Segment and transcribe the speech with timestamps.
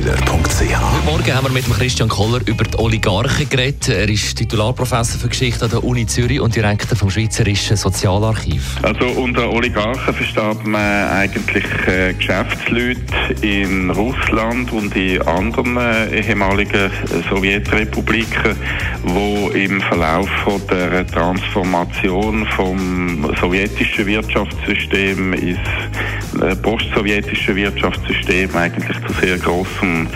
[1.31, 3.87] Morgen haben wir mit Christian Koller über die Oligarchen geredet.
[3.87, 8.75] Er ist Titularprofessor für Geschichte an der Uni Zürich und Direktor vom Schweizerischen Sozialarchiv.
[8.81, 12.99] Also unter Oligarchen versteht man eigentlich äh, Geschäftsleute
[13.43, 16.91] in Russland und in anderen äh, ehemaligen
[17.29, 18.57] Sowjetrepubliken,
[19.03, 20.29] wo im Verlauf
[20.69, 25.59] der Transformation vom sowjetischen Wirtschaftssystem ins
[26.41, 30.07] äh, postsowjetische Wirtschaftssystem eigentlich zu sehr großem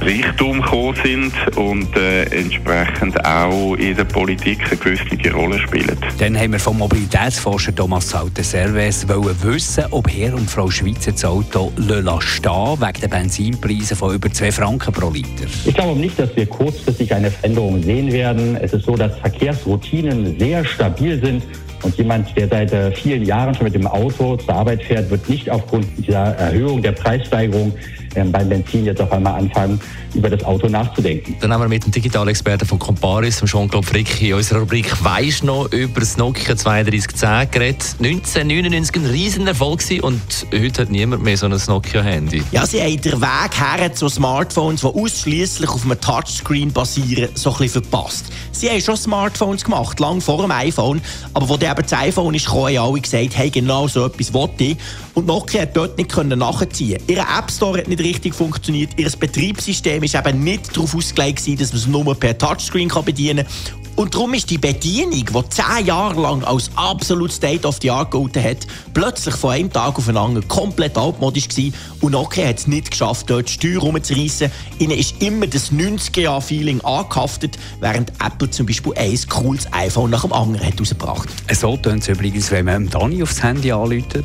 [0.00, 5.96] Reichtum gekommen sind und äh, entsprechend auch in der Politik eine gewisse Rolle spielen.
[6.18, 11.72] Dann haben wir vom Mobilitätsforscher Thomas Salter-Serves wissen, ob Herr und Frau Schweizer das Auto
[12.20, 15.46] stehen wegen der Benzinpreise von über 2 Franken pro Liter.
[15.64, 18.56] Ich glaube nicht, dass wir kurzfristig eine Veränderung sehen werden.
[18.56, 21.42] Es ist so, dass Verkehrsroutinen sehr stabil sind.
[21.82, 25.28] Und jemand, der seit äh, vielen Jahren schon mit dem Auto zur Arbeit fährt, wird
[25.28, 27.72] nicht aufgrund dieser Erhöhung der Preissteigerung
[28.16, 29.80] ähm, beim Benzin jetzt auf einmal anfangen,
[30.14, 31.36] über das Auto nachzudenken.
[31.40, 35.70] Dann haben wir mit dem Digitalexperten von Comparis, Jean-Claude Frick, in unserer Rubrik «Weisst noch»
[35.72, 37.94] über das Nokia 3210 geredet.
[37.98, 40.20] 1999 ein riesen Erfolg und
[40.52, 42.42] heute hat niemand mehr so ein Nokia-Handy.
[42.50, 47.52] Ja, sie haben den Weg her zu Smartphones, die ausschließlich auf einem Touchscreen basieren, so
[47.52, 48.26] ein bisschen verpasst.
[48.50, 51.00] Sie haben schon Smartphones gemacht, lang vor dem iPhone,
[51.32, 54.64] aber wo dann eben das iPhone ist, haben alle gesagt, hey, genau so etwas wollte
[54.64, 54.76] ich.
[55.14, 60.02] Und Nokia hat dort nicht nachziehen Ihr App Store hat nicht richtig funktioniert, ihr Betriebssystem
[60.02, 63.79] ist eben nicht darauf ausgelegt, dass man es nur per Touchscreen bedienen kann.
[64.00, 68.10] Und darum ist die Bedienung, die zehn Jahre lang als absolut State of the Art
[68.10, 71.74] gelten hat, plötzlich von einem Tag auf den anderen komplett altmodisch gewesen.
[72.00, 74.50] Und Nokia hat es nicht geschafft, dort die Steuer rumzureissen.
[74.78, 80.32] Ihnen ist immer das 90er-Jahr-Feeling angehaftet, während Apple zum Beispiel ein cooles iPhone nach dem
[80.32, 81.28] anderen hat rausgebracht.
[81.52, 84.24] So tönt es übrigens, wenn man Dani aufs Handy anläutet.